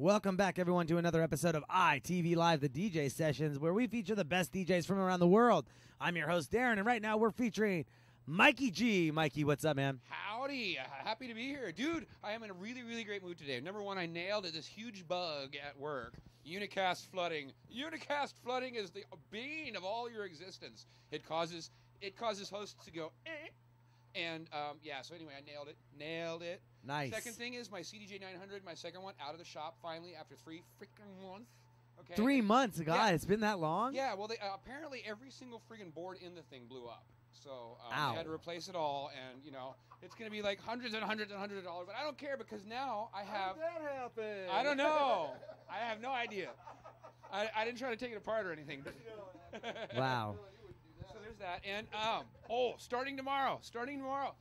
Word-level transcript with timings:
Welcome 0.00 0.34
back, 0.34 0.58
everyone, 0.58 0.86
to 0.86 0.96
another 0.96 1.22
episode 1.22 1.54
of 1.54 1.62
ITV 1.68 2.34
Live, 2.34 2.62
the 2.62 2.70
DJ 2.70 3.12
sessions, 3.12 3.58
where 3.58 3.74
we 3.74 3.86
feature 3.86 4.14
the 4.14 4.24
best 4.24 4.50
DJs 4.50 4.86
from 4.86 4.98
around 4.98 5.20
the 5.20 5.28
world. 5.28 5.66
I'm 6.00 6.16
your 6.16 6.26
host, 6.26 6.50
Darren, 6.50 6.78
and 6.78 6.86
right 6.86 7.02
now 7.02 7.18
we're 7.18 7.30
featuring 7.30 7.84
Mikey 8.26 8.70
G. 8.70 9.10
Mikey, 9.10 9.44
what's 9.44 9.62
up, 9.62 9.76
man? 9.76 10.00
Howdy, 10.08 10.78
happy 11.04 11.28
to 11.28 11.34
be 11.34 11.48
here. 11.48 11.70
Dude, 11.70 12.06
I 12.24 12.32
am 12.32 12.42
in 12.42 12.48
a 12.48 12.54
really, 12.54 12.82
really 12.82 13.04
great 13.04 13.22
mood 13.22 13.36
today. 13.36 13.60
Number 13.60 13.82
one, 13.82 13.98
I 13.98 14.06
nailed 14.06 14.44
this 14.44 14.66
huge 14.66 15.06
bug 15.06 15.54
at 15.54 15.78
work. 15.78 16.14
Unicast 16.48 17.06
flooding. 17.10 17.52
Unicast 17.70 18.32
flooding 18.42 18.76
is 18.76 18.90
the 18.92 19.04
bane 19.30 19.76
of 19.76 19.84
all 19.84 20.10
your 20.10 20.24
existence. 20.24 20.86
It 21.12 21.28
causes 21.28 21.70
it 22.00 22.16
causes 22.16 22.48
hosts 22.48 22.86
to 22.86 22.90
go 22.90 23.12
eh. 23.26 23.50
And 24.14 24.48
um, 24.54 24.78
yeah, 24.82 25.02
so 25.02 25.14
anyway, 25.14 25.34
I 25.36 25.42
nailed 25.42 25.68
it. 25.68 25.76
Nailed 25.94 26.40
it. 26.40 26.62
Nice. 26.84 27.12
Second 27.12 27.34
thing 27.34 27.54
is 27.54 27.70
my 27.70 27.80
CDJ 27.80 28.20
900, 28.20 28.64
my 28.64 28.74
second 28.74 29.02
one, 29.02 29.14
out 29.22 29.32
of 29.32 29.38
the 29.38 29.44
shop 29.44 29.76
finally 29.82 30.14
after 30.18 30.34
three 30.34 30.62
freaking 30.80 31.28
months. 31.30 31.50
Okay. 32.00 32.14
Three 32.14 32.40
months, 32.40 32.80
God, 32.80 32.94
Yeah. 33.08 33.14
it's 33.14 33.26
been 33.26 33.40
that 33.40 33.58
long? 33.58 33.94
Yeah, 33.94 34.14
well, 34.14 34.26
they, 34.26 34.38
uh, 34.38 34.54
apparently 34.54 35.02
every 35.06 35.30
single 35.30 35.60
friggin' 35.70 35.92
board 35.92 36.16
in 36.24 36.34
the 36.34 36.42
thing 36.42 36.64
blew 36.66 36.86
up. 36.86 37.04
So 37.32 37.76
um, 37.86 37.92
Ow. 37.94 38.12
I 38.12 38.16
had 38.16 38.24
to 38.26 38.32
replace 38.32 38.68
it 38.68 38.74
all, 38.74 39.10
and 39.14 39.42
you 39.44 39.50
know 39.50 39.74
it's 40.02 40.14
going 40.14 40.26
to 40.26 40.32
be 40.32 40.42
like 40.42 40.60
hundreds 40.60 40.94
and 40.94 41.02
hundreds 41.04 41.30
and 41.30 41.38
hundreds 41.40 41.60
of 41.60 41.64
dollars. 41.64 41.86
But 41.86 41.96
I 41.96 42.02
don't 42.02 42.18
care 42.18 42.36
because 42.36 42.64
now 42.64 43.08
I 43.14 43.20
have. 43.22 43.56
How 43.56 43.78
did 43.78 43.86
that 43.86 43.96
happen? 43.96 44.50
I 44.52 44.62
don't 44.62 44.76
know. 44.76 45.30
I 45.70 45.78
have 45.88 46.00
no 46.00 46.10
idea. 46.10 46.50
I, 47.32 47.48
I 47.56 47.64
didn't 47.64 47.78
try 47.78 47.90
to 47.90 47.96
take 47.96 48.12
it 48.12 48.16
apart 48.16 48.46
or 48.46 48.52
anything. 48.52 48.82
But 49.52 49.62
Wow. 49.96 50.36
so 51.12 51.18
there's 51.22 51.36
that, 51.38 51.60
and 51.68 51.86
um, 51.94 52.24
oh, 52.48 52.74
starting 52.78 53.16
tomorrow, 53.16 53.58
starting 53.62 53.98
tomorrow, 53.98 54.34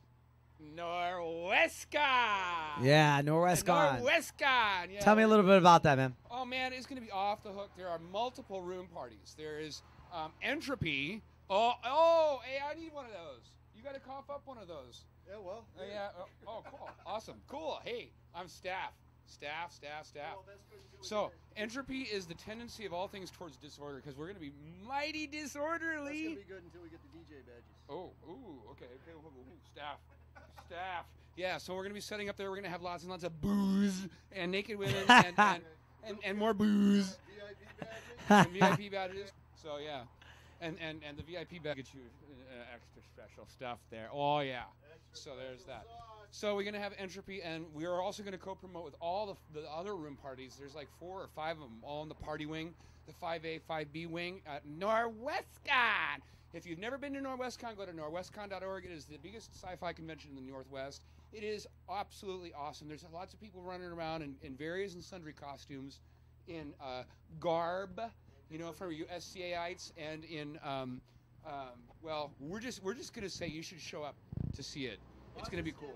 Norwescon. 0.75 2.81
Yeah, 2.81 3.21
Norwestcon. 3.21 4.01
Norwescon. 4.01 4.93
Yeah. 4.93 4.99
Tell 5.01 5.15
me 5.15 5.23
a 5.23 5.27
little 5.27 5.45
bit 5.45 5.57
about 5.57 5.83
that, 5.83 5.97
man. 5.97 6.15
Oh 6.29 6.45
man, 6.45 6.73
it's 6.73 6.85
going 6.85 6.99
to 7.01 7.05
be 7.05 7.11
off 7.11 7.43
the 7.43 7.51
hook. 7.51 7.69
There 7.77 7.87
are 7.87 7.99
multiple 8.11 8.61
room 8.61 8.87
parties. 8.93 9.35
There 9.37 9.59
is 9.59 9.81
um, 10.13 10.31
entropy. 10.41 11.21
Oh, 11.49 11.73
oh, 11.85 12.39
hey, 12.45 12.59
I 12.63 12.79
need 12.79 12.93
one 12.93 13.05
of 13.05 13.11
those. 13.11 13.51
You 13.75 13.83
got 13.83 13.93
to 13.93 13.99
cough 13.99 14.29
up 14.29 14.41
one 14.45 14.57
of 14.57 14.67
those. 14.67 15.05
Yeah, 15.27 15.35
well. 15.43 15.65
Oh, 15.79 15.83
yeah. 15.89 16.09
Oh, 16.19 16.25
oh, 16.47 16.63
cool. 16.69 16.89
Awesome. 17.05 17.35
Cool. 17.47 17.79
Hey, 17.83 18.09
I'm 18.35 18.47
staff. 18.47 18.91
Staff, 19.25 19.71
staff, 19.71 20.05
staff. 20.05 20.33
Well, 20.33 20.45
that's 20.47 20.65
good 20.69 21.05
So, 21.05 21.25
with 21.25 21.33
entropy 21.55 22.01
is 22.01 22.25
the 22.25 22.33
tendency 22.33 22.85
of 22.85 22.93
all 22.93 23.07
things 23.07 23.29
towards 23.29 23.57
disorder 23.57 23.97
because 23.97 24.17
we're 24.17 24.25
going 24.25 24.35
to 24.35 24.41
be 24.41 24.51
mighty 24.87 25.29
your- 25.29 25.29
That's 25.29 25.53
gonna 25.53 25.77
disorderly. 25.77 26.27
be 26.33 26.43
good 26.49 26.63
until 26.65 26.81
we 26.81 26.89
get 26.89 26.99
the 27.05 27.13
DJ 27.13 27.45
badges. 27.45 27.77
Oh, 27.89 28.09
ooh, 28.27 28.61
okay, 28.71 28.85
okay, 28.85 29.13
staff, 29.71 29.97
staff. 30.69 31.05
Yeah, 31.35 31.57
so 31.57 31.73
we're 31.73 31.83
gonna 31.83 31.93
be 31.93 32.01
setting 32.01 32.29
up 32.29 32.37
there. 32.37 32.49
We're 32.49 32.57
gonna 32.57 32.69
have 32.69 32.81
lots 32.81 33.03
and 33.03 33.11
lots 33.11 33.23
of 33.23 33.39
booze 33.41 34.07
and 34.31 34.51
naked 34.51 34.77
women 34.77 34.95
and, 35.07 35.33
and, 35.37 35.61
and, 36.05 36.17
and 36.23 36.37
more 36.37 36.53
booze 36.53 37.17
VIP 37.27 37.79
badges. 37.79 38.73
and 38.73 38.77
VIP 38.79 38.91
badges. 38.91 39.31
So 39.55 39.77
yeah, 39.83 40.01
and 40.61 40.77
and 40.81 41.01
and 41.07 41.17
the 41.17 41.23
VIP 41.23 41.63
badge 41.63 41.77
gets 41.77 41.93
you 41.93 42.01
uh, 42.51 42.75
extra 42.75 43.01
special 43.01 43.47
stuff 43.47 43.79
there. 43.89 44.09
Oh 44.13 44.41
yeah. 44.41 44.63
So 45.13 45.31
there's 45.35 45.63
that. 45.63 45.85
So 46.31 46.55
we're 46.55 46.63
gonna 46.63 46.79
have 46.79 46.93
entropy, 46.99 47.41
and 47.41 47.65
we 47.73 47.85
are 47.85 48.01
also 48.01 48.21
gonna 48.21 48.37
co-promote 48.37 48.85
with 48.85 48.95
all 49.01 49.37
the, 49.53 49.61
the 49.61 49.67
other 49.71 49.95
room 49.95 50.15
parties. 50.21 50.55
There's 50.59 50.75
like 50.75 50.87
four 50.99 51.21
or 51.21 51.29
five 51.35 51.55
of 51.57 51.63
them, 51.63 51.79
all 51.81 52.03
in 52.03 52.09
the 52.09 52.15
party 52.15 52.45
wing, 52.45 52.73
the 53.07 53.13
5A, 53.13 53.61
5B 53.67 54.07
wing 54.07 54.41
at 54.45 54.67
Norwescon. 54.67 56.19
If 56.53 56.65
you've 56.65 56.79
never 56.79 56.97
been 56.97 57.13
to 57.13 57.19
Norwescon, 57.19 57.77
go 57.77 57.85
to 57.85 57.91
norwescon.org. 57.91 58.85
It 58.85 58.91
is 58.91 59.05
the 59.05 59.17
biggest 59.17 59.53
sci-fi 59.53 59.93
convention 59.93 60.31
in 60.31 60.35
the 60.35 60.51
Northwest. 60.51 61.03
It 61.31 61.43
is 61.43 61.67
absolutely 61.89 62.53
awesome. 62.53 62.87
There's 62.87 63.05
lots 63.13 63.33
of 63.33 63.39
people 63.39 63.61
running 63.61 63.87
around 63.87 64.23
in, 64.23 64.35
in 64.41 64.55
various 64.55 64.95
and 64.95 65.03
sundry 65.03 65.33
costumes, 65.33 65.99
in 66.47 66.73
uh, 66.83 67.03
garb, 67.39 68.01
you 68.49 68.57
know, 68.57 68.71
for 68.71 68.91
you 68.91 69.05
SCAites, 69.05 69.91
and 69.95 70.25
in 70.25 70.57
um, 70.63 71.01
um, 71.45 71.77
well, 72.01 72.31
we're 72.39 72.59
just 72.59 72.83
we're 72.83 72.95
just 72.95 73.13
gonna 73.13 73.29
say 73.29 73.47
you 73.47 73.61
should 73.61 73.79
show 73.79 74.01
up 74.01 74.15
to 74.55 74.63
see 74.63 74.85
it. 74.85 74.99
It's 75.37 75.49
gonna 75.49 75.61
be 75.63 75.71
cool. 75.71 75.93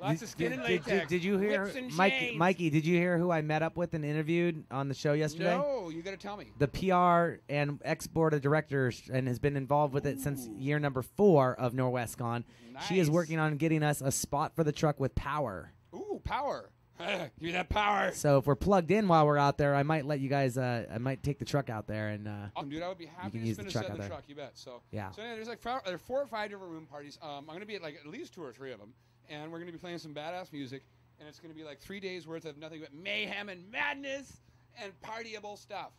Lots 0.00 0.22
of 0.22 0.28
skin 0.28 0.50
did, 0.50 0.58
and 0.60 0.68
latex. 0.68 0.86
did- 0.86 1.08
did 1.08 1.24
you 1.24 1.38
hear, 1.38 1.72
Mikey? 1.92 2.36
Mikey, 2.36 2.70
did 2.70 2.84
you 2.86 2.96
hear 2.96 3.18
who 3.18 3.30
I 3.30 3.42
met 3.42 3.62
up 3.62 3.76
with 3.76 3.94
and 3.94 4.04
interviewed 4.04 4.64
on 4.70 4.88
the 4.88 4.94
show 4.94 5.12
yesterday? 5.12 5.56
No, 5.56 5.88
you 5.88 6.02
gotta 6.02 6.16
tell 6.16 6.36
me. 6.36 6.52
the 6.58 6.68
PR 6.68 7.40
and 7.52 7.80
ex 7.84 8.06
board 8.06 8.34
of 8.34 8.40
directors 8.42 9.02
and 9.12 9.26
has 9.28 9.38
been 9.38 9.56
involved 9.56 9.94
with 9.94 10.06
it 10.06 10.20
since 10.20 10.46
year 10.58 10.78
number 10.78 11.02
four 11.02 11.54
of 11.54 11.72
Norwestcon. 11.72 12.44
She 12.88 12.98
is 12.98 13.10
working 13.10 13.38
on 13.38 13.56
getting 13.56 13.82
us 13.82 14.00
a 14.02 14.12
spot 14.12 14.54
for 14.54 14.62
the 14.64 14.72
truck 14.72 15.00
with 15.00 15.14
power. 15.14 15.72
Ooh, 15.94 16.20
power. 16.24 16.70
Give 16.98 17.30
me 17.42 17.52
that 17.52 17.68
power. 17.68 18.10
So 18.12 18.38
if 18.38 18.46
we're 18.46 18.54
plugged 18.54 18.90
in 18.90 19.06
while 19.06 19.26
we're 19.26 19.36
out 19.36 19.58
there, 19.58 19.74
I 19.74 19.82
might 19.82 20.06
let 20.06 20.18
you 20.18 20.30
guys. 20.30 20.56
Uh, 20.56 20.86
I 20.90 20.96
might 20.96 21.22
take 21.22 21.38
the 21.38 21.44
truck 21.44 21.68
out 21.68 21.86
there 21.86 22.08
and. 22.08 22.26
Uh, 22.26 22.32
Awesome, 22.56 22.70
dude. 22.70 22.82
I 22.82 22.88
would 22.88 22.96
be 22.96 23.04
happy 23.04 23.32
can 23.32 23.40
to 23.42 23.46
use 23.46 23.56
the 23.58 23.64
truck 23.64 23.90
out 23.90 23.98
there. 23.98 24.08
truck. 24.08 24.24
You 24.28 24.34
bet. 24.34 24.52
So 24.54 24.80
Yeah. 24.92 25.10
So 25.10 25.20
anyway, 25.20 25.36
there's 25.36 25.48
like 25.48 25.60
four, 25.60 25.80
there 25.84 25.94
are 25.94 25.98
four 25.98 26.22
or 26.22 26.26
five 26.26 26.48
different 26.50 26.72
room 26.72 26.86
parties. 26.86 27.18
Um, 27.22 27.44
I'm 27.48 27.54
gonna 27.54 27.66
be 27.66 27.74
at 27.76 27.82
like 27.82 27.96
at 28.02 28.06
least 28.10 28.32
two 28.32 28.42
or 28.42 28.50
three 28.50 28.72
of 28.72 28.78
them, 28.78 28.94
and 29.30 29.50
we're 29.50 29.58
gonna 29.58 29.72
be 29.72 29.78
playing 29.78 29.98
some 29.98 30.14
badass 30.14 30.52
music, 30.52 30.82
and 31.18 31.28
it's 31.28 31.38
gonna 31.38 31.54
be 31.54 31.64
like 31.64 31.80
three 31.80 32.00
days 32.00 32.26
worth 32.26 32.44
of 32.44 32.58
nothing 32.58 32.80
but 32.80 32.94
mayhem 32.94 33.48
and 33.48 33.70
madness 33.70 34.40
and 34.82 34.92
partyable 35.00 35.58
stuff. 35.58 35.92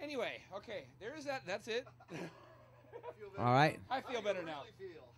Anyway, 0.00 0.42
okay, 0.56 0.86
there's 1.00 1.24
that. 1.24 1.42
That's 1.46 1.68
it. 1.68 1.86
All 3.38 3.52
right. 3.52 3.78
I 3.90 4.00
feel 4.00 4.22
better 4.22 4.42
now. 4.42 4.62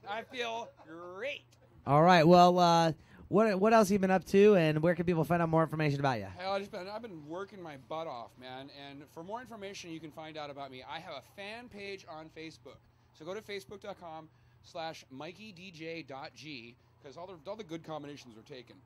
I 0.08 0.22
feel 0.22 0.68
great. 0.86 1.44
All 1.86 2.02
right. 2.02 2.26
Well, 2.26 2.58
uh, 2.58 2.92
what 3.28 3.58
what 3.58 3.72
else 3.72 3.88
have 3.88 3.94
you 3.94 3.98
been 3.98 4.10
up 4.10 4.24
to, 4.26 4.54
and 4.54 4.82
where 4.82 4.94
can 4.94 5.04
people 5.04 5.24
find 5.24 5.42
out 5.42 5.48
more 5.48 5.62
information 5.62 6.00
about 6.00 6.18
you? 6.18 6.26
Hell, 6.38 6.52
I 6.52 6.58
just 6.58 6.70
been, 6.70 6.88
I've 6.88 7.02
been 7.02 7.26
working 7.26 7.60
my 7.60 7.76
butt 7.88 8.06
off, 8.06 8.30
man. 8.40 8.70
And 8.88 9.02
for 9.12 9.22
more 9.22 9.40
information, 9.40 9.90
you 9.90 10.00
can 10.00 10.10
find 10.10 10.36
out 10.36 10.50
about 10.50 10.70
me. 10.70 10.84
I 10.88 11.00
have 11.00 11.14
a 11.14 11.22
fan 11.34 11.68
page 11.68 12.06
on 12.08 12.30
Facebook. 12.36 12.78
So 13.14 13.24
go 13.24 13.34
to 13.34 13.40
facebook.com 13.40 14.28
slash 14.62 15.04
MikeyDJ.g 15.14 16.76
because 17.06 17.16
all 17.16 17.26
the, 17.26 17.50
all 17.50 17.56
the 17.56 17.64
good 17.64 17.84
combinations 17.84 18.36
are 18.36 18.42
taken. 18.42 18.76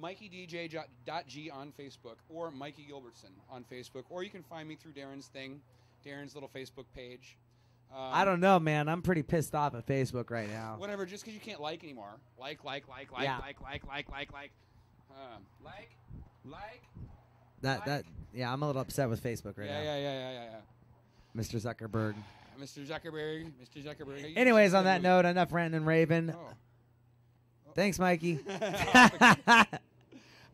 MikeyDJ.g 0.00 1.50
on 1.50 1.72
Facebook 1.78 2.16
or 2.28 2.50
Mikey 2.50 2.86
Gilbertson 2.90 3.32
on 3.50 3.64
Facebook. 3.64 4.04
Or 4.10 4.22
you 4.22 4.30
can 4.30 4.42
find 4.42 4.68
me 4.68 4.76
through 4.76 4.92
Darren's 4.92 5.26
thing, 5.26 5.60
Darren's 6.06 6.34
little 6.34 6.50
Facebook 6.54 6.84
page. 6.94 7.36
Um, 7.92 7.98
I 7.98 8.24
don't 8.24 8.38
know, 8.38 8.60
man. 8.60 8.88
I'm 8.88 9.02
pretty 9.02 9.22
pissed 9.22 9.54
off 9.54 9.74
at 9.74 9.86
Facebook 9.86 10.30
right 10.30 10.48
now. 10.48 10.76
Whatever, 10.78 11.06
just 11.06 11.24
because 11.24 11.34
you 11.34 11.40
can't 11.40 11.60
like 11.60 11.82
anymore. 11.82 12.20
Like, 12.38 12.62
like, 12.64 12.86
like, 12.86 13.10
like, 13.10 13.22
Yeah. 13.22 13.38
like, 13.38 13.60
like, 13.60 13.84
like, 13.86 14.10
like, 14.10 14.32
like. 14.32 14.52
Um, 15.10 15.42
like, 15.64 15.90
like. 16.44 16.82
That 17.62 17.84
that 17.86 18.04
yeah, 18.32 18.52
I'm 18.52 18.62
a 18.62 18.66
little 18.66 18.80
upset 18.80 19.08
with 19.08 19.22
Facebook 19.22 19.58
right 19.58 19.66
yeah, 19.66 19.78
now, 19.78 19.82
yeah, 19.82 19.96
yeah, 19.96 20.12
yeah, 20.12 20.32
yeah, 20.32 20.44
yeah. 20.52 21.42
Mr. 21.42 21.60
Zuckerberg. 21.60 22.14
Mr. 22.60 22.86
Zuckerberg, 22.86 23.50
Mr. 23.60 23.82
Zuckerberg. 23.84 24.36
Anyways, 24.36 24.72
on 24.72 24.84
that 24.84 25.02
note, 25.02 25.24
enough 25.24 25.52
ranting 25.52 25.78
and 25.78 25.86
raving. 25.86 26.30
Oh. 26.30 26.54
Thanks, 27.80 27.98
Mikey. 27.98 28.38
I 28.46 29.66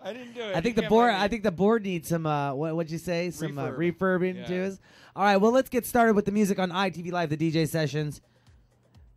didn't 0.04 0.32
do 0.34 0.42
it. 0.42 0.54
I 0.54 0.60
think 0.60 0.76
the 0.76 0.82
board. 0.82 1.12
I 1.12 1.26
think 1.26 1.42
the 1.42 1.50
board 1.50 1.82
needs 1.82 2.08
some. 2.08 2.24
Uh, 2.24 2.54
what 2.54 2.76
would 2.76 2.88
you 2.88 2.98
say? 2.98 3.32
Some 3.32 3.58
uh, 3.58 3.70
refurbing 3.70 4.36
Yeah. 4.36 4.44
to 4.46 4.66
us. 4.68 4.78
All 5.16 5.24
right. 5.24 5.36
Well, 5.36 5.50
let's 5.50 5.68
get 5.68 5.84
started 5.86 6.14
with 6.14 6.24
the 6.24 6.30
music 6.30 6.60
on 6.60 6.70
ITV 6.70 7.10
Live, 7.10 7.30
the 7.30 7.36
DJ 7.36 7.68
sessions. 7.68 8.20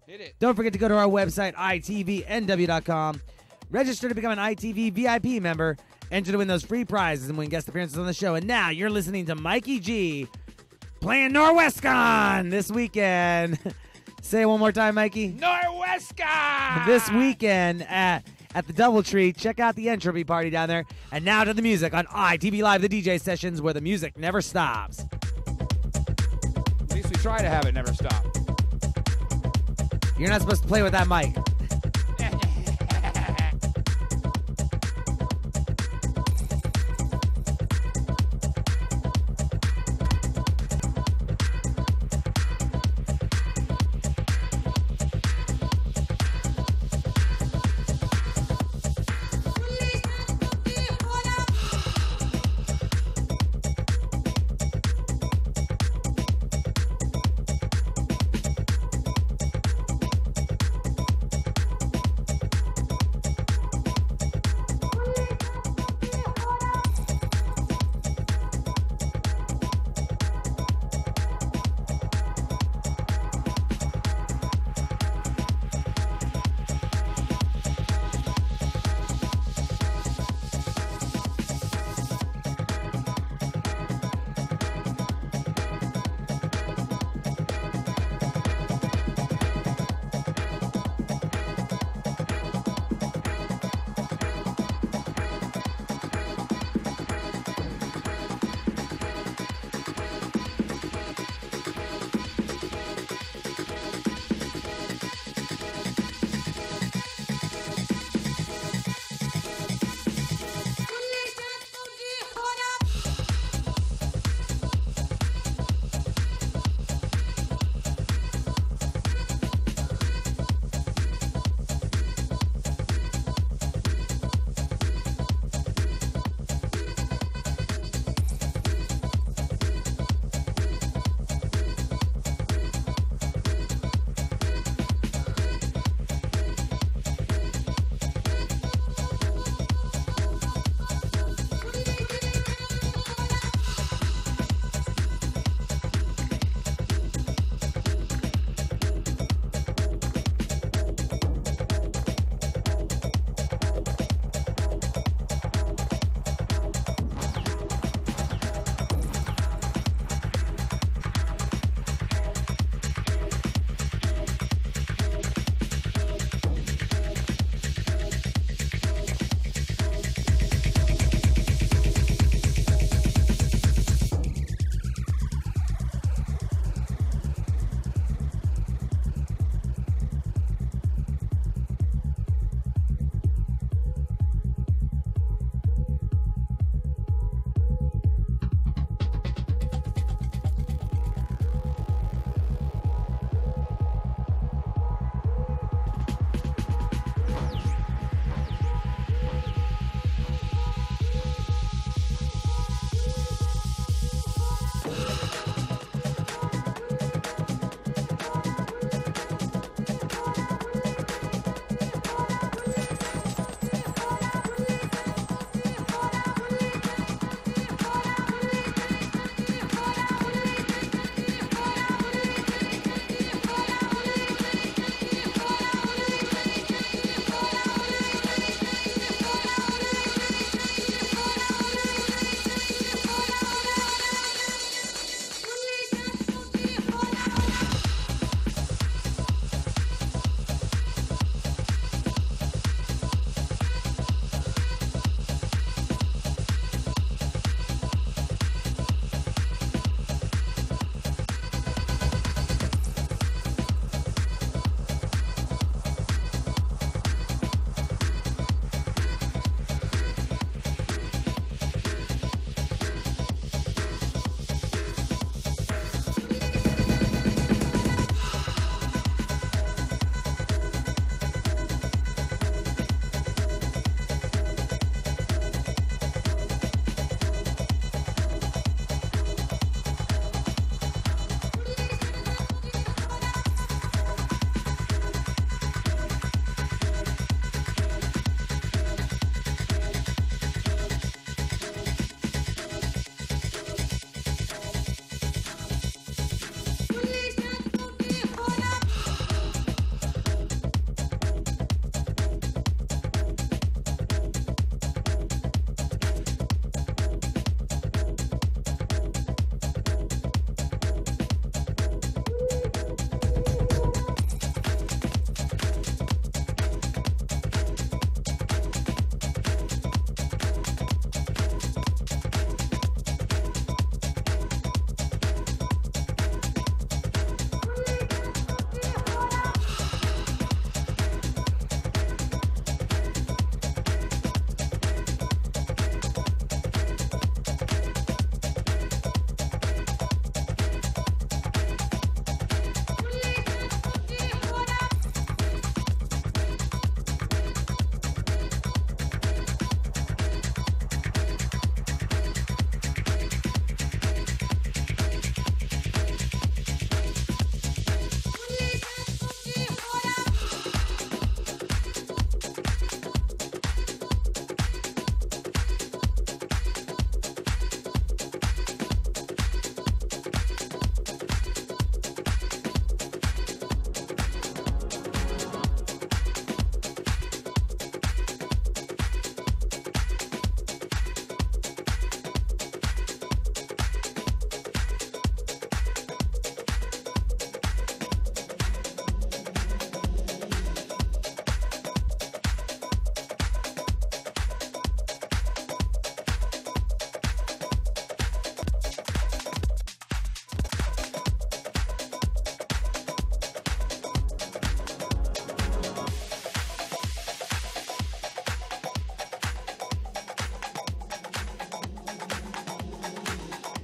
hit 0.07 0.21
it. 0.21 0.33
Don't 0.39 0.55
forget 0.55 0.73
to 0.73 0.79
go 0.79 0.87
to 0.87 0.97
our 0.97 1.05
website 1.05 1.53
itvnw.com. 1.53 3.21
Register 3.69 4.09
to 4.09 4.15
become 4.15 4.31
an 4.31 4.39
ITV 4.39 4.91
VIP 4.91 5.39
member. 5.39 5.77
Enter 6.11 6.31
to 6.31 6.39
win 6.39 6.47
those 6.47 6.63
free 6.63 6.85
prizes 6.85 7.29
and 7.29 7.37
win 7.37 7.49
guest 7.49 7.67
appearances 7.67 7.99
on 7.99 8.07
the 8.07 8.13
show. 8.15 8.33
And 8.33 8.47
now 8.47 8.71
you're 8.71 8.89
listening 8.89 9.27
to 9.27 9.35
Mikey 9.35 9.79
G 9.79 10.27
playing 10.99 11.33
Norwestcon 11.33 12.49
this 12.49 12.71
weekend. 12.71 13.59
Say 14.29 14.43
it 14.43 14.45
one 14.45 14.59
more 14.59 14.71
time, 14.71 14.93
Mikey. 14.93 15.31
Norwescon! 15.31 16.85
this 16.85 17.09
weekend 17.09 17.81
at 17.89 18.19
at 18.53 18.67
the 18.67 18.73
DoubleTree. 18.73 19.35
Check 19.35 19.59
out 19.59 19.75
the 19.75 19.89
entropy 19.89 20.23
party 20.23 20.51
down 20.51 20.69
there. 20.69 20.85
And 21.11 21.25
now 21.25 21.43
to 21.43 21.51
the 21.51 21.63
music 21.63 21.95
on 21.95 22.05
ITV 22.05 22.61
Live, 22.61 22.83
the 22.83 22.89
DJ 22.89 23.19
sessions 23.19 23.59
where 23.59 23.73
the 23.73 23.81
music 23.81 24.19
never 24.19 24.39
stops. 24.43 25.03
At 25.47 26.93
least 26.93 27.09
we 27.09 27.15
try 27.15 27.39
to 27.39 27.49
have 27.49 27.65
it 27.65 27.73
never 27.73 27.91
stop. 27.91 28.23
You're 30.19 30.29
not 30.29 30.41
supposed 30.41 30.61
to 30.61 30.67
play 30.67 30.83
with 30.83 30.91
that 30.91 31.07
mic. 31.07 31.35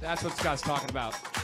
That's 0.06 0.22
what 0.22 0.36
Scott's 0.36 0.62
talking 0.62 0.88
about. 0.88 1.35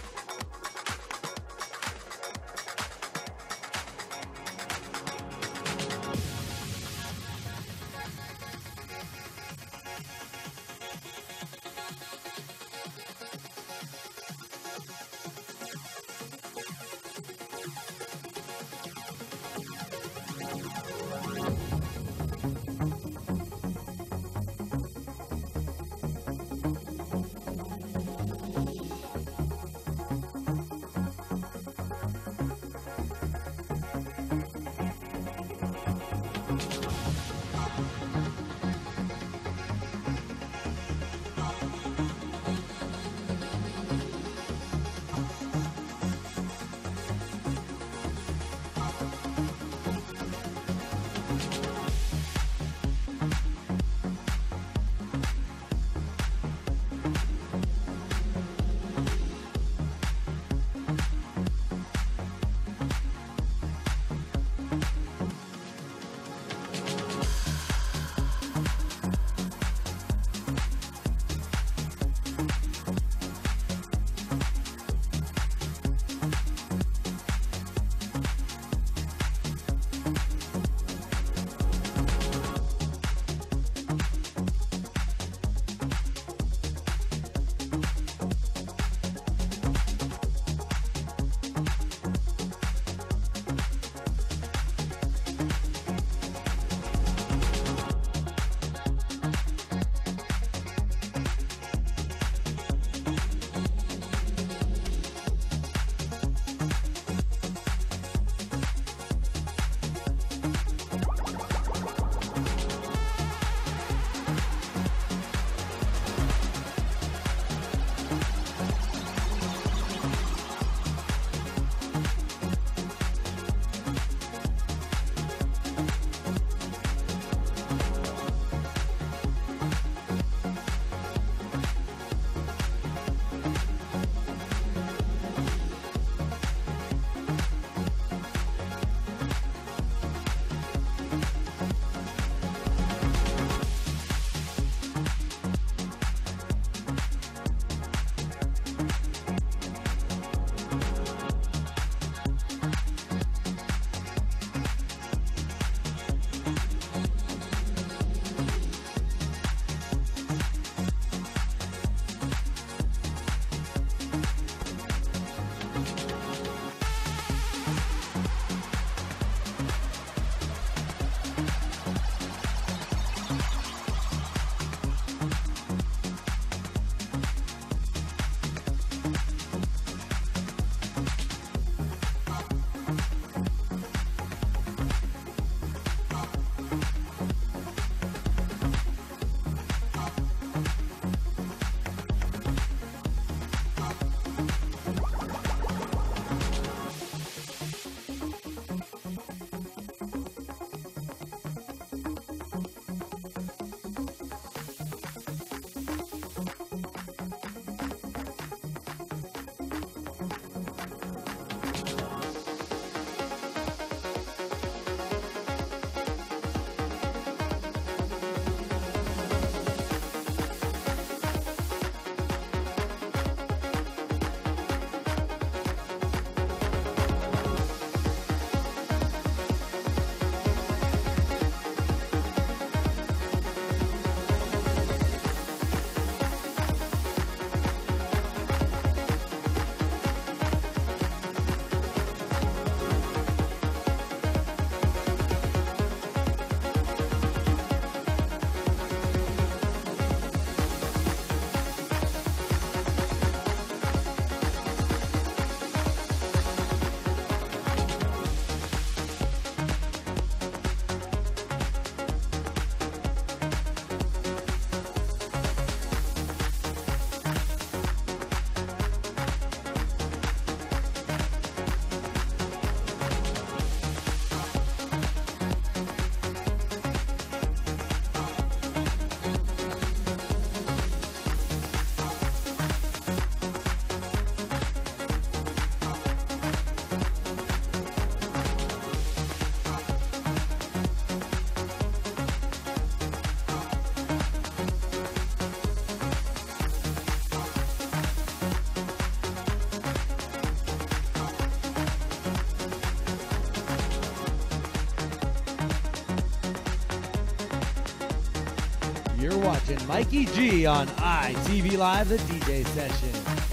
You're 309.32 309.40
watching 309.40 309.86
Mikey 309.86 310.26
G 310.26 310.66
on 310.66 310.86
ITV 310.88 311.78
Live, 311.78 312.10
the 312.10 312.18
DJ 312.18 312.66
session. 312.66 313.51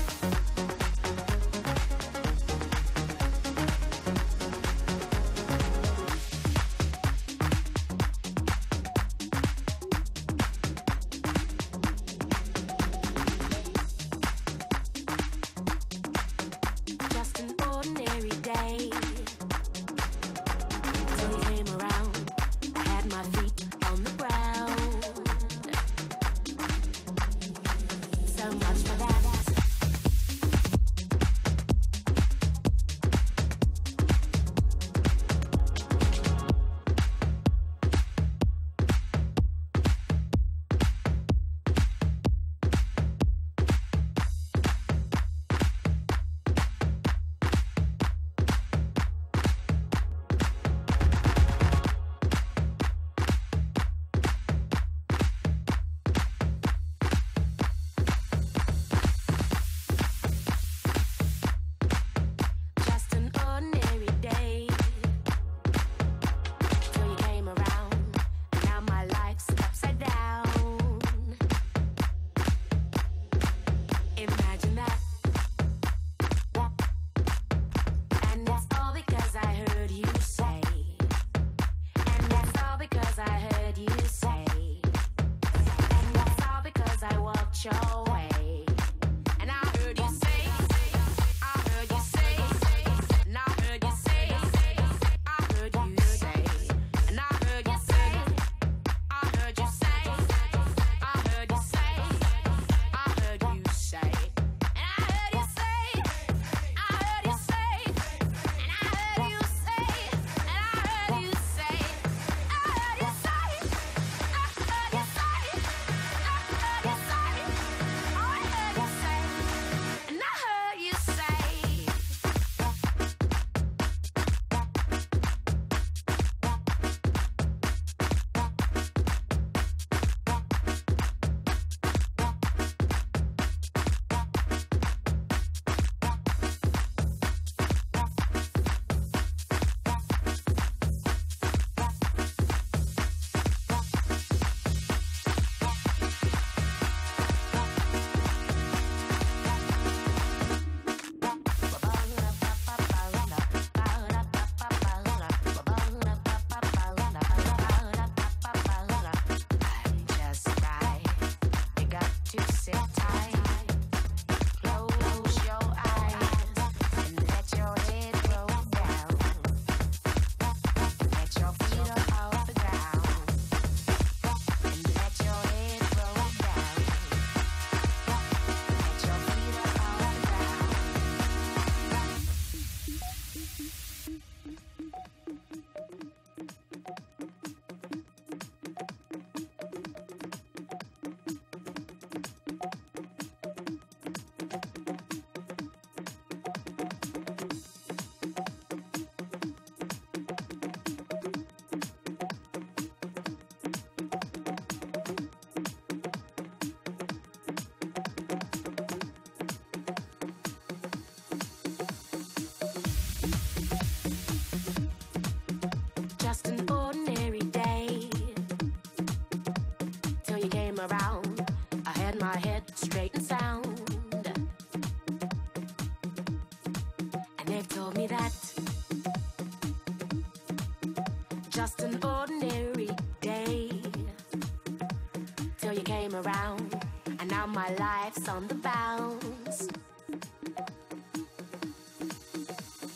our 237.70 237.76
lives 237.76 238.28
on 238.28 238.48
the 238.48 238.56
bounce. 238.56 239.68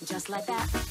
Just 0.05 0.29
like 0.29 0.45
that. 0.45 0.82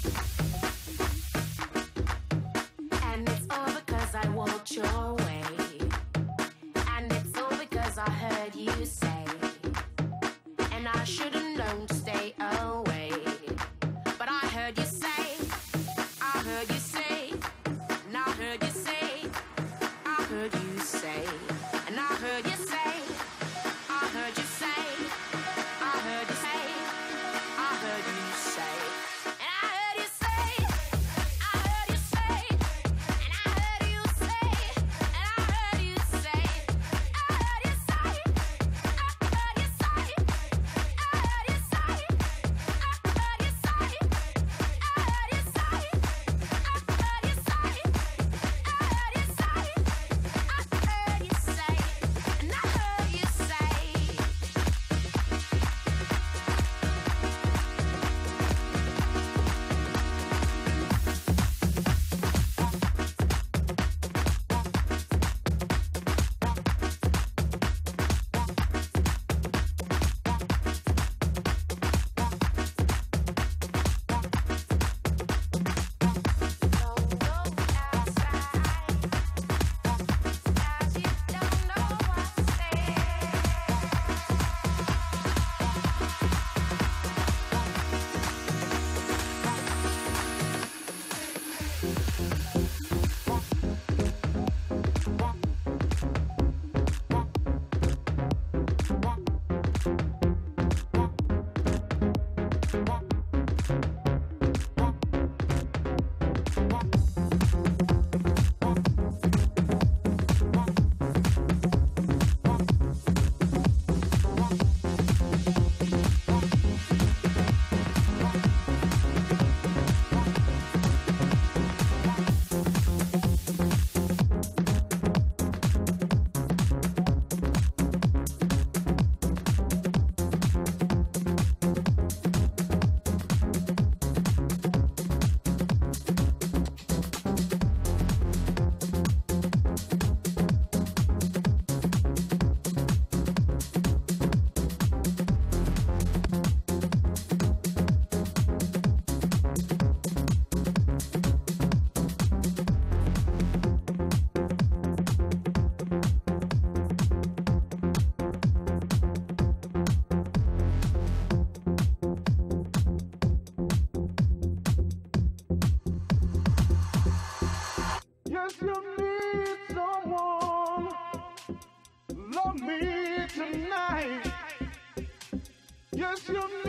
Yes, 176.29 176.62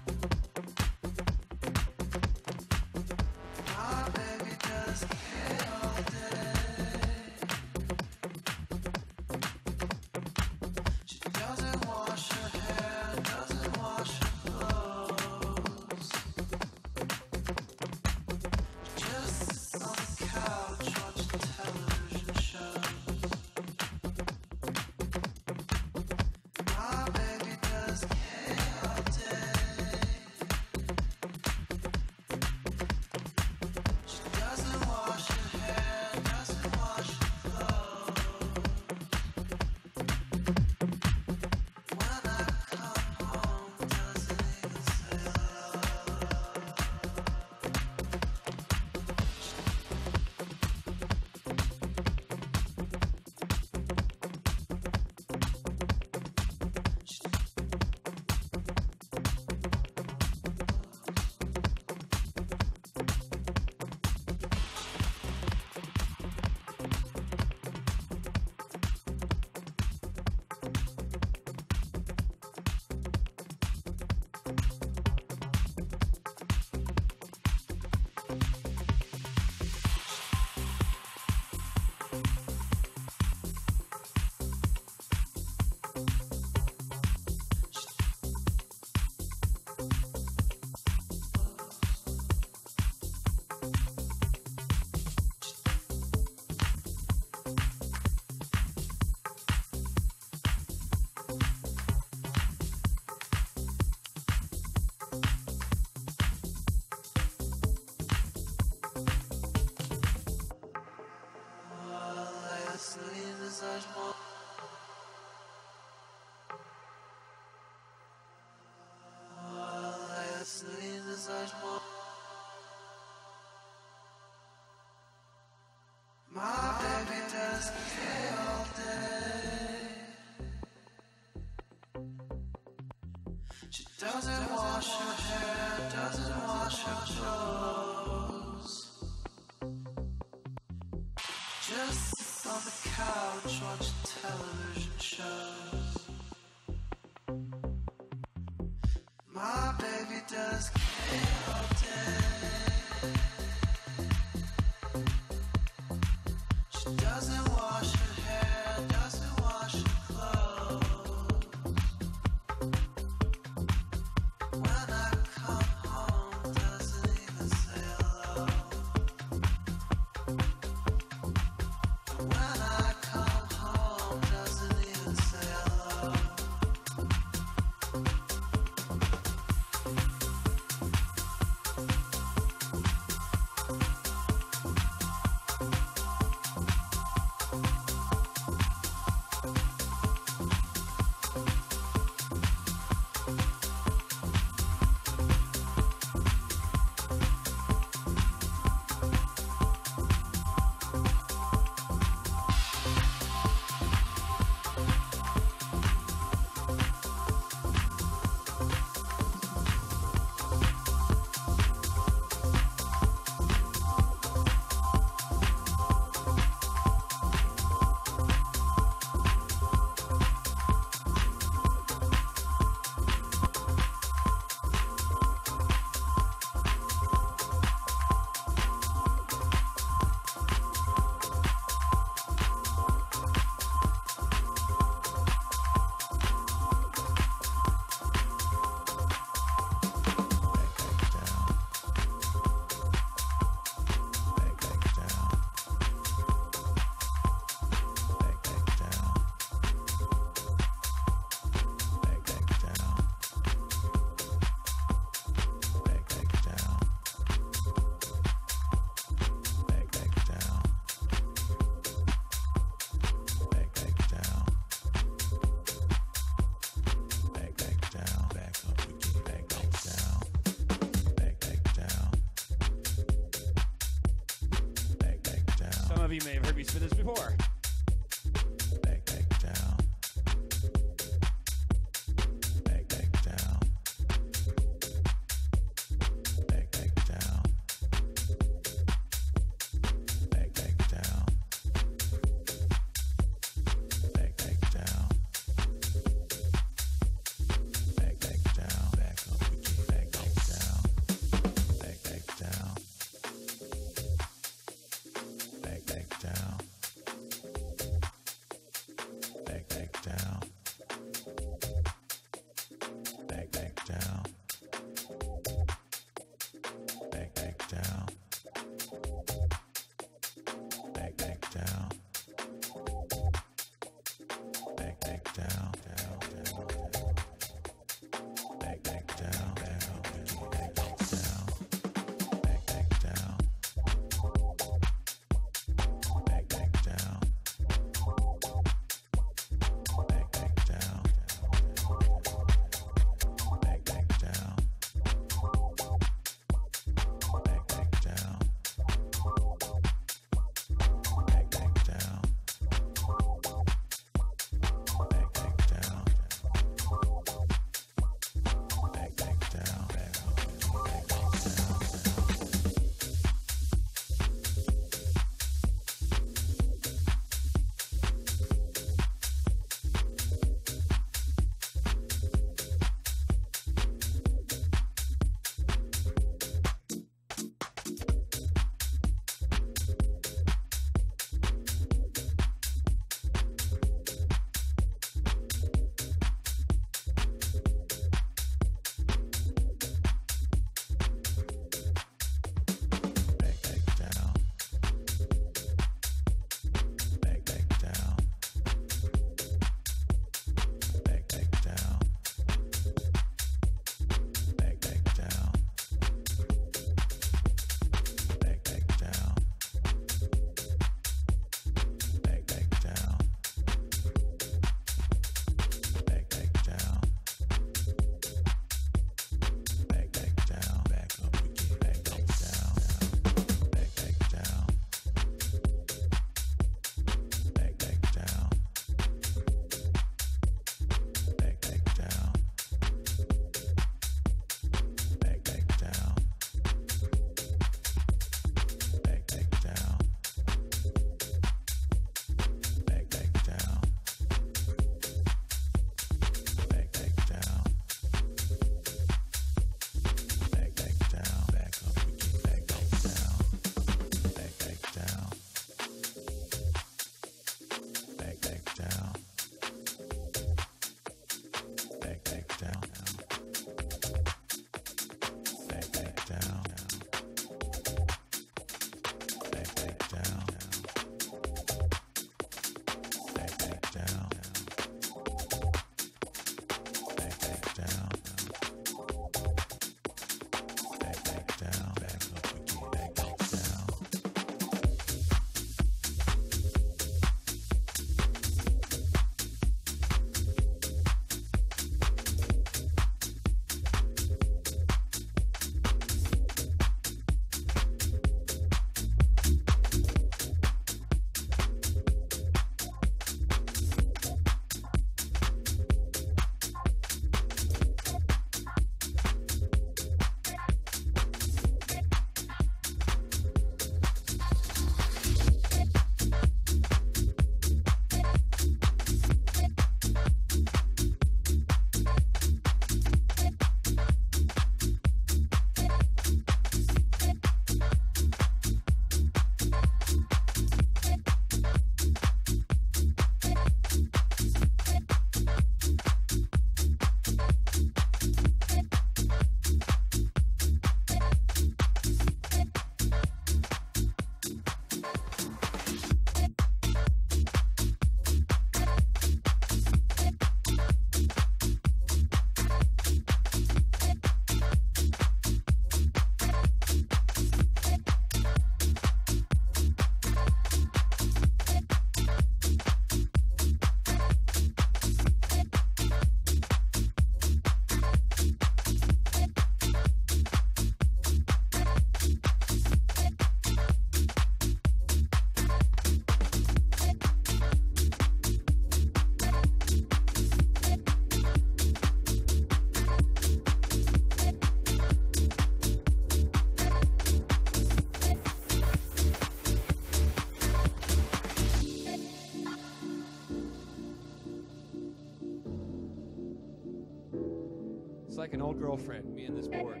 like 598.38 598.54
an 598.54 598.62
old 598.62 598.78
girlfriend, 598.78 599.34
me 599.34 599.46
and 599.46 599.58
this 599.58 599.66
board. 599.66 600.00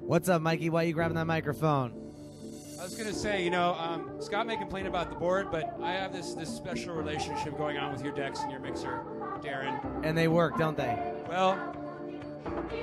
What's 0.00 0.28
up, 0.28 0.42
Mikey? 0.42 0.68
Why 0.68 0.84
are 0.84 0.86
you 0.86 0.92
grabbing 0.92 1.16
that 1.16 1.24
microphone? 1.26 2.02
I 2.78 2.84
was 2.84 2.94
gonna 2.94 3.14
say, 3.14 3.42
you 3.42 3.50
know, 3.50 3.74
um, 3.74 4.10
Scott 4.20 4.46
may 4.46 4.56
complain 4.56 4.86
about 4.86 5.08
the 5.08 5.16
board, 5.16 5.50
but 5.50 5.74
I 5.82 5.92
have 5.92 6.12
this 6.12 6.34
this 6.34 6.54
special 6.54 6.94
relationship 6.94 7.56
going 7.56 7.78
on 7.78 7.92
with 7.92 8.04
your 8.04 8.12
decks 8.14 8.40
and 8.42 8.50
your 8.50 8.60
mixer, 8.60 9.00
Darren. 9.40 10.04
And 10.04 10.16
they 10.16 10.28
work, 10.28 10.58
don't 10.58 10.76
they? 10.76 10.96
Well, 11.28 11.74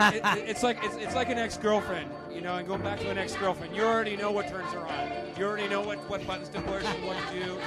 it, 0.00 0.24
it- 0.24 0.48
it's 0.48 0.62
like 0.62 0.78
it's, 0.82 0.96
it's 0.96 1.14
like 1.14 1.28
an 1.28 1.38
ex-girlfriend, 1.38 2.10
you 2.32 2.40
know, 2.40 2.56
and 2.56 2.66
going 2.66 2.82
back 2.82 2.98
to 3.00 3.10
an 3.10 3.18
ex-girlfriend. 3.18 3.76
You 3.76 3.82
already 3.82 4.16
know 4.16 4.32
what 4.32 4.48
turns 4.48 4.72
her 4.72 4.80
on. 4.80 5.10
You 5.38 5.44
already 5.44 5.68
know 5.68 5.82
what, 5.82 5.98
what 6.10 6.26
buttons 6.26 6.48
to 6.48 6.60
push 6.62 6.84
and 6.84 7.04
what 7.06 7.16
to 7.28 7.38
do. 7.44 7.58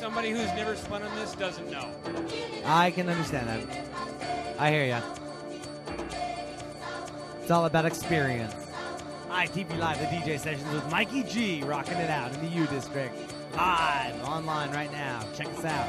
Somebody 0.00 0.30
who's 0.30 0.52
never 0.54 0.76
spun 0.76 1.02
on 1.02 1.16
this 1.16 1.34
doesn't 1.34 1.70
know. 1.70 1.90
I 2.64 2.90
can 2.90 3.08
understand 3.08 3.48
that. 3.48 4.56
I 4.58 4.70
hear 4.70 4.84
ya. 4.84 5.00
It's 7.40 7.50
all 7.50 7.64
about 7.64 7.86
experience. 7.86 8.54
ITV 9.30 9.78
Live, 9.78 9.98
the 9.98 10.06
DJ 10.06 10.38
sessions 10.38 10.70
with 10.72 10.90
Mikey 10.90 11.22
G, 11.22 11.62
rocking 11.62 11.98
it 11.98 12.10
out 12.10 12.32
in 12.34 12.40
the 12.40 12.48
U 12.48 12.66
District. 12.66 13.14
Live 13.54 14.22
online 14.22 14.70
right 14.72 14.92
now. 14.92 15.22
Check 15.34 15.48
us 15.48 15.64
out. 15.64 15.88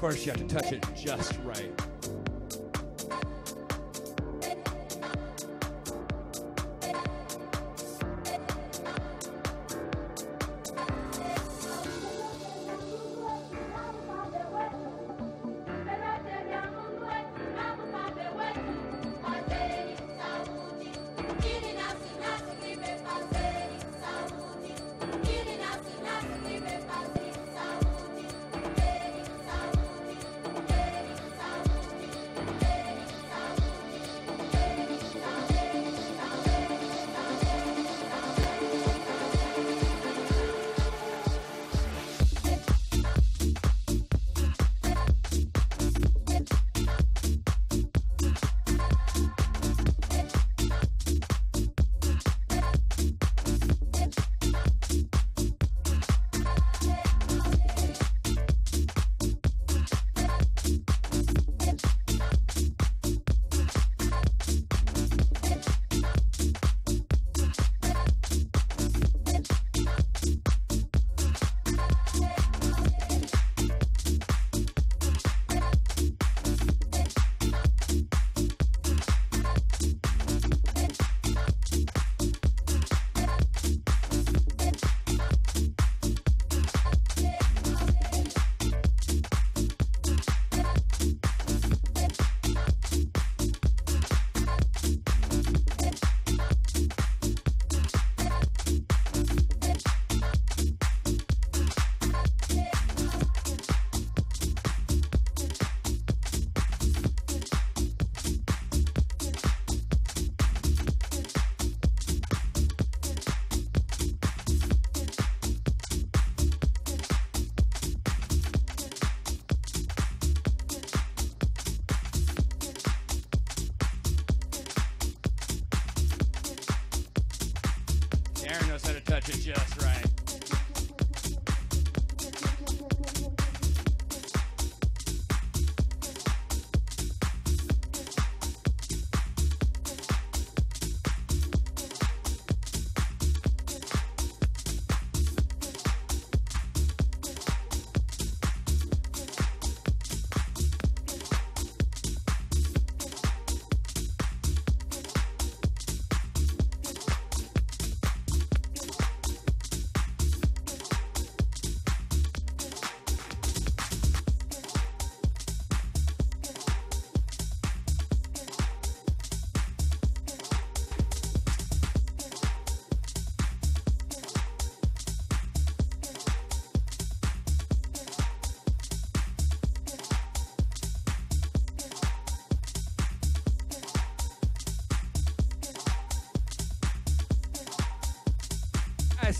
Course, 0.00 0.24
you 0.24 0.32
have 0.32 0.40
to 0.40 0.54
touch 0.54 0.72
it 0.72 0.82
just 0.96 1.38
right. 1.44 1.89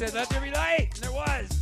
Said, 0.01 0.15
let 0.15 0.31
there 0.31 0.41
be 0.41 0.51
light. 0.51 0.89
And 0.95 1.05
there 1.05 1.13
was. 1.13 1.60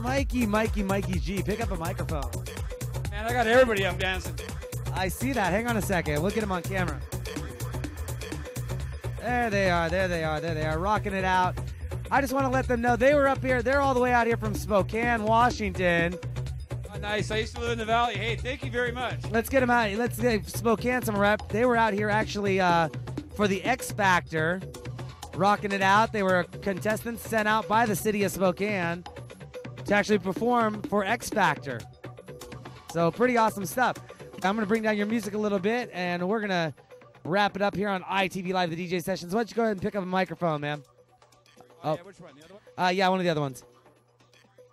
Mikey, 0.00 0.46
Mikey, 0.46 0.82
Mikey 0.82 1.18
G. 1.18 1.42
Pick 1.42 1.60
up 1.60 1.70
a 1.70 1.76
microphone. 1.76 2.30
Man, 3.10 3.26
I 3.26 3.32
got 3.32 3.46
everybody 3.46 3.84
up 3.84 3.98
dancing. 3.98 4.34
I 4.94 5.08
see 5.08 5.32
that. 5.32 5.52
Hang 5.52 5.66
on 5.66 5.76
a 5.76 5.82
second. 5.82 6.22
We'll 6.22 6.30
get 6.30 6.40
them 6.40 6.52
on 6.52 6.62
camera. 6.62 7.00
There 9.20 9.50
they 9.50 9.70
are. 9.70 9.88
There 9.88 10.08
they 10.08 10.24
are. 10.24 10.40
There 10.40 10.54
they 10.54 10.64
are. 10.64 10.78
Rocking 10.78 11.14
it 11.14 11.24
out. 11.24 11.56
I 12.10 12.20
just 12.20 12.32
want 12.32 12.46
to 12.46 12.50
let 12.50 12.66
them 12.66 12.80
know 12.80 12.96
they 12.96 13.14
were 13.14 13.28
up 13.28 13.42
here. 13.42 13.62
They're 13.62 13.80
all 13.80 13.94
the 13.94 14.00
way 14.00 14.12
out 14.12 14.26
here 14.26 14.36
from 14.36 14.54
Spokane, 14.54 15.24
Washington. 15.24 16.14
Oh, 16.92 16.98
nice. 16.98 17.30
I 17.30 17.38
used 17.38 17.54
to 17.56 17.60
live 17.60 17.72
in 17.72 17.78
the 17.78 17.84
valley. 17.84 18.14
Hey, 18.14 18.36
thank 18.36 18.64
you 18.64 18.70
very 18.70 18.92
much. 18.92 19.20
Let's 19.30 19.48
get 19.48 19.60
them 19.60 19.70
out. 19.70 19.92
Let's 19.92 20.18
give 20.18 20.48
Spokane 20.48 21.02
some 21.02 21.18
rep. 21.18 21.48
They 21.48 21.64
were 21.66 21.76
out 21.76 21.92
here 21.92 22.08
actually 22.08 22.60
uh, 22.60 22.88
for 23.34 23.46
the 23.46 23.62
X 23.64 23.92
Factor, 23.92 24.62
rocking 25.34 25.72
it 25.72 25.82
out. 25.82 26.12
They 26.12 26.22
were 26.22 26.44
contestants 26.62 27.28
sent 27.28 27.46
out 27.46 27.68
by 27.68 27.84
the 27.84 27.96
city 27.96 28.24
of 28.24 28.32
Spokane 28.32 29.04
to 29.88 29.94
actually 29.94 30.18
perform 30.18 30.82
for 30.82 31.02
X 31.04 31.30
Factor. 31.30 31.80
So 32.92 33.10
pretty 33.10 33.36
awesome 33.36 33.64
stuff. 33.64 33.96
I'm 34.44 34.54
gonna 34.54 34.66
bring 34.66 34.82
down 34.82 34.96
your 34.96 35.06
music 35.06 35.34
a 35.34 35.38
little 35.38 35.58
bit, 35.58 35.90
and 35.92 36.28
we're 36.28 36.40
gonna 36.40 36.74
wrap 37.24 37.56
it 37.56 37.62
up 37.62 37.74
here 37.74 37.88
on 37.88 38.02
ITV 38.02 38.52
Live, 38.52 38.70
the 38.70 38.76
DJ 38.76 39.02
sessions. 39.02 39.34
Why 39.34 39.40
don't 39.40 39.50
you 39.50 39.56
go 39.56 39.62
ahead 39.62 39.72
and 39.72 39.82
pick 39.82 39.96
up 39.96 40.02
a 40.02 40.06
microphone, 40.06 40.60
man? 40.60 40.82
Oh, 41.82 41.94
yeah, 41.94 42.02
which 42.02 42.20
one? 42.20 42.32
The 42.36 42.44
other 42.44 42.54
one? 42.54 42.86
Uh, 42.86 42.88
yeah, 42.90 43.08
one 43.08 43.18
of 43.18 43.24
the 43.24 43.30
other 43.30 43.40
ones. 43.40 43.64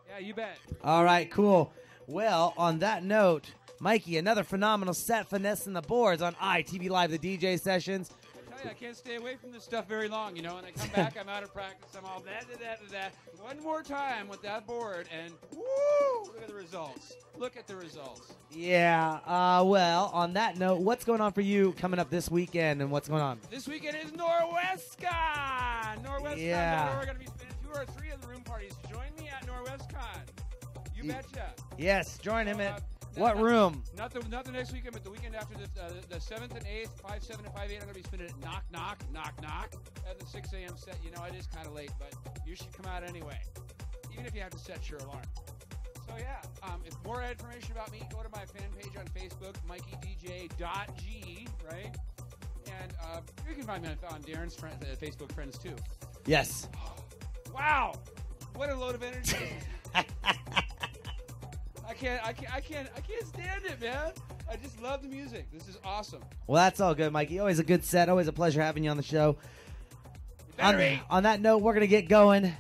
Yeah, 0.10 0.20
you 0.20 0.34
bet. 0.34 0.58
All 0.84 1.04
right, 1.04 1.32
cool. 1.32 1.74
Well, 2.08 2.54
on 2.58 2.80
that 2.80 3.04
note, 3.04 3.54
Mikey, 3.80 4.18
another 4.18 4.44
phenomenal 4.44 4.94
set 4.94 5.30
finesse 5.30 5.66
in 5.66 5.74
the 5.74 5.82
boards 5.82 6.22
on 6.22 6.36
ITV 6.36 6.90
Live, 6.90 7.12
the 7.12 7.20
DJ 7.20 7.60
sessions. 7.60 8.12
I 8.56 8.62
tell 8.62 8.72
you, 8.72 8.78
I 8.78 8.80
can't 8.80 8.96
stay 8.96 9.16
away 9.16 9.36
from 9.36 9.52
this 9.52 9.64
stuff 9.64 9.88
very 9.88 10.08
long, 10.08 10.36
you 10.36 10.42
know. 10.42 10.58
And 10.58 10.66
I 10.66 10.72
come 10.72 10.90
back, 10.90 11.18
I'm 11.20 11.30
out 11.30 11.44
of 11.44 11.54
practice, 11.54 11.96
I'm 11.98 12.06
all 12.06 12.22
that, 12.22 12.46
that, 12.50 12.60
that, 12.60 12.90
that. 12.92 13.14
One 13.42 13.62
more 13.62 13.84
time 13.84 14.28
with 14.28 14.42
that 14.44 14.66
board, 14.66 15.08
and 15.12 15.34
woo! 15.54 16.24
Look 16.26 16.42
at 16.42 16.48
the 16.48 16.54
results. 16.54 17.16
Look 17.38 17.58
at 17.58 17.68
the 17.68 17.76
results. 17.76 18.34
Yeah. 18.52 19.20
Uh, 19.26 19.64
well, 19.66 20.10
on 20.14 20.34
that 20.34 20.58
note, 20.58 20.80
what's 20.80 21.04
going 21.04 21.22
on 21.22 21.34
for 21.34 21.42
you 21.42 21.74
coming 21.74 22.00
up 22.00 22.10
this 22.10 22.32
weekend, 22.32 22.82
and 22.82 22.92
what's 22.92 23.10
going 23.10 23.22
on? 23.22 23.40
This 23.52 23.68
weekend 23.68 23.98
is 23.98 24.12
Norwescon. 24.12 26.04
Norwescon. 26.04 26.38
Yeah. 26.38 26.98
We're 26.98 27.06
going 27.06 27.18
to 27.18 27.24
be 27.24 27.28
spending 27.28 27.56
two 27.64 27.78
or 27.78 27.86
three 27.98 28.12
of 28.12 28.22
the 28.22 28.28
room 28.28 28.42
parties. 28.42 28.74
Join 28.90 29.08
me 29.20 29.30
at 29.30 29.46
Norwescon. 29.46 30.22
You 30.96 31.12
betcha. 31.12 31.54
Yes, 31.78 32.18
join 32.20 32.48
him 32.48 32.62
at 32.62 32.82
what 33.18 33.36
not- 33.36 33.44
room? 33.44 33.84
Not 33.98 34.12
the 34.12 34.22
not 34.30 34.46
the 34.46 34.52
next 34.52 34.72
weekend, 34.74 34.94
but 34.94 35.04
the 35.04 35.12
weekend 35.12 35.36
after 35.36 35.56
the 35.56 35.82
uh, 35.82 35.90
the 36.10 36.20
seventh 36.20 36.56
and 36.56 36.66
eighth, 36.68 37.00
five, 37.02 37.24
seven, 37.24 37.46
and 37.46 37.54
five, 37.54 37.70
eight. 37.72 37.76
I'm 37.76 37.82
gonna 37.82 37.94
be 37.94 38.04
spending 38.04 38.28
it 38.28 38.34
knock, 38.42 38.64
knock, 38.72 39.04
knock, 39.14 39.34
knock 39.42 39.74
at 40.10 40.20
the 40.20 40.26
six 40.26 40.52
a.m. 40.54 40.76
set. 40.78 40.98
You 41.04 41.12
know, 41.12 41.24
it 41.24 41.36
is 41.36 41.48
kind 41.48 41.66
of 41.68 41.74
late, 41.74 41.92
but 42.00 42.14
you 42.46 42.56
should 42.56 42.72
come 42.74 42.86
out 42.86 43.04
anyway, 43.04 43.40
even 44.14 44.26
if 44.26 44.36
you 44.36 44.42
have 44.42 44.52
to 44.52 44.60
set 44.60 44.90
your 44.90 45.00
alarm. 45.00 45.24
So 46.08 46.14
yeah, 46.20 46.42
um, 46.64 46.82
if 46.86 46.94
more 47.04 47.24
information 47.24 47.72
about 47.72 47.92
me, 47.92 48.04
go 48.12 48.22
to 48.22 48.30
my 48.30 48.46
fan 48.46 48.70
page 48.80 48.92
on 48.98 49.06
Facebook, 49.06 49.56
MikeyDJ.g, 49.68 51.48
right? 51.70 51.96
And 52.82 52.94
uh, 53.02 53.22
you 53.48 53.56
can 53.56 53.64
find 53.64 53.84
me 53.84 53.90
on, 53.90 54.14
on 54.14 54.22
Darren's 54.24 54.56
friend, 54.56 54.76
uh, 54.84 54.96
Facebook 54.96 55.32
friends 55.32 55.58
too. 55.58 55.76
Yes. 56.26 56.68
Wow, 57.54 57.94
what 58.56 58.70
a 58.70 58.76
load 58.76 58.96
of 58.96 59.02
energy! 59.04 59.38
I 61.88 61.94
can't, 61.94 62.26
I 62.26 62.34
can't, 62.34 62.54
I 62.56 62.60
can't, 62.62 62.90
I 62.96 63.00
can't 63.00 63.26
stand 63.28 63.66
it, 63.66 63.80
man. 63.82 64.12
I 64.50 64.56
just 64.56 64.82
love 64.82 65.02
the 65.02 65.08
music. 65.08 65.46
This 65.52 65.68
is 65.68 65.78
awesome. 65.84 66.22
Well, 66.48 66.62
that's 66.64 66.80
all 66.80 66.96
good, 66.96 67.12
Mikey. 67.12 67.40
Always 67.40 67.60
a 67.60 67.64
good 67.64 67.84
set. 67.84 68.10
Always 68.10 68.28
a 68.28 68.34
pleasure 68.34 68.62
having 68.62 68.84
you 68.84 68.90
on 68.92 68.98
the 68.98 69.04
show. 69.04 69.38
On, 70.60 71.00
on 71.10 71.24
that 71.24 71.42
note, 71.42 71.60
we're 71.60 71.74
gonna 71.74 71.88
get 71.88 72.08
going. 72.08 72.52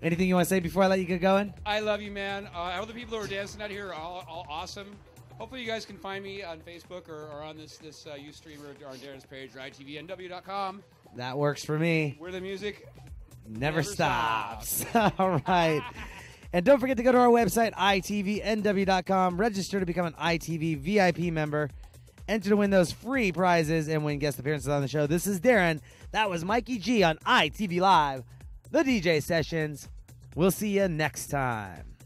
Anything 0.00 0.28
you 0.28 0.36
want 0.36 0.46
to 0.46 0.48
say 0.48 0.60
before 0.60 0.84
I 0.84 0.86
let 0.86 1.00
you 1.00 1.04
get 1.04 1.20
going? 1.20 1.52
I 1.66 1.80
love 1.80 2.00
you, 2.00 2.12
man. 2.12 2.48
Uh, 2.54 2.58
all 2.78 2.86
the 2.86 2.92
people 2.94 3.18
who 3.18 3.24
are 3.24 3.26
dancing 3.26 3.60
out 3.60 3.70
here 3.70 3.88
are 3.88 3.94
all, 3.94 4.24
all 4.28 4.46
awesome. 4.48 4.94
Hopefully, 5.38 5.60
you 5.60 5.66
guys 5.66 5.84
can 5.84 5.96
find 5.96 6.22
me 6.22 6.42
on 6.42 6.60
Facebook 6.60 7.08
or, 7.08 7.28
or 7.32 7.42
on 7.42 7.56
this 7.56 7.78
this 7.78 8.06
uh, 8.06 8.14
Ustream 8.14 8.58
or 8.62 8.88
on 8.88 8.96
Darren's 8.96 9.24
page, 9.24 9.56
or 9.56 9.58
itvnw.com, 9.58 10.82
That 11.16 11.36
works 11.36 11.64
for 11.64 11.78
me. 11.78 12.16
where 12.18 12.30
the 12.30 12.40
music. 12.40 12.86
Never, 13.48 13.60
Never 13.60 13.82
stops. 13.82 14.84
all 14.94 15.40
right. 15.46 15.82
And 16.52 16.64
don't 16.64 16.80
forget 16.80 16.96
to 16.96 17.02
go 17.02 17.12
to 17.12 17.18
our 17.18 17.28
website, 17.28 17.74
itvnw.com. 17.74 19.38
Register 19.38 19.80
to 19.80 19.86
become 19.86 20.06
an 20.06 20.14
ITV 20.14 20.78
VIP 20.78 21.32
member. 21.32 21.68
Enter 22.26 22.50
to 22.50 22.56
win 22.56 22.70
those 22.70 22.92
free 22.92 23.32
prizes 23.32 23.88
and 23.88 24.04
win 24.04 24.18
guest 24.18 24.38
appearances 24.38 24.68
on 24.68 24.82
the 24.82 24.88
show. 24.88 25.06
This 25.06 25.26
is 25.26 25.40
Darren. 25.40 25.80
That 26.12 26.30
was 26.30 26.44
Mikey 26.44 26.78
G 26.78 27.02
on 27.02 27.16
ITV 27.18 27.80
Live, 27.80 28.24
the 28.70 28.82
DJ 28.82 29.22
sessions. 29.22 29.88
We'll 30.34 30.50
see 30.50 30.78
you 30.78 30.88
next 30.88 31.28
time. 31.28 31.97